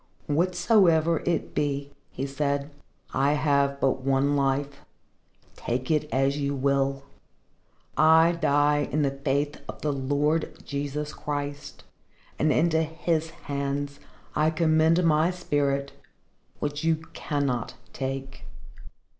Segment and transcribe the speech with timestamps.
[0.25, 2.71] "Whatsoever it be," he said,
[3.13, 4.83] "I have but one life.
[5.55, 7.03] Take it as you will.
[7.95, 11.83] I die in the faith of the Lord Jesus Christ,
[12.39, 13.99] and into His hands
[14.35, 15.91] I commend my spirit
[16.57, 18.45] which you cannot take."